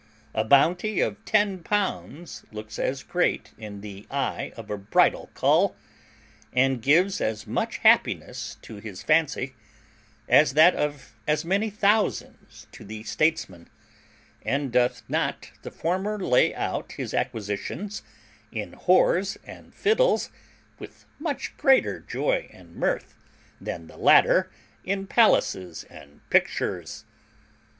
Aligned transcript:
A 0.33 0.43
booty 0.43 0.99
of 0.99 1.23
L10 1.25 2.45
looks 2.51 2.79
as 2.79 3.03
great 3.03 3.51
in 3.55 3.81
the 3.81 4.07
eye 4.09 4.51
of 4.57 4.71
a 4.71 4.77
bridle 4.79 5.29
cull, 5.35 5.75
and 6.51 6.81
gives 6.81 7.21
as 7.21 7.45
much 7.45 7.75
real 7.77 7.91
happiness 7.91 8.57
to 8.63 8.77
his 8.77 9.03
fancy, 9.03 9.53
as 10.27 10.55
that 10.55 10.73
of 10.73 11.13
as 11.27 11.45
many 11.45 11.69
thousands 11.69 12.65
to 12.71 12.83
the 12.83 13.03
statesman; 13.03 13.69
and 14.41 14.71
doth 14.71 15.03
not 15.07 15.51
the 15.61 15.69
former 15.69 16.17
lay 16.17 16.51
out 16.55 16.93
his 16.93 17.13
acquisitions 17.13 18.01
in 18.51 18.71
whores 18.71 19.37
and 19.43 19.75
fiddles 19.75 20.31
with 20.79 21.05
much 21.19 21.55
greater 21.57 21.99
joy 21.99 22.49
and 22.51 22.75
mirth 22.75 23.13
than 23.61 23.85
the 23.85 23.97
latter 23.97 24.49
in 24.83 25.05
palaces 25.05 25.83
and 25.91 26.27
pictures? 26.31 27.05